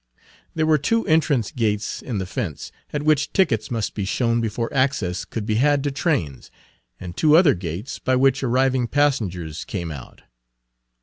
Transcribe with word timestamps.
There 0.55 0.65
were 0.65 0.79
two 0.79 1.05
entrance 1.05 1.51
gates 1.51 2.01
in 2.01 2.17
the 2.17 2.25
fence, 2.25 2.71
at 2.91 3.03
which 3.03 3.33
tickets 3.33 3.69
must 3.69 3.93
be 3.93 4.03
shown 4.03 4.41
before 4.41 4.73
access 4.73 5.25
could 5.25 5.45
be 5.45 5.57
had 5.57 5.83
to 5.83 5.91
trains, 5.91 6.49
and 6.99 7.15
two 7.15 7.37
other 7.37 7.53
gates, 7.53 7.99
by 7.99 8.15
which 8.15 8.41
arriving 8.41 8.87
passengers 8.87 9.63
came 9.63 9.91
out. 9.91 10.23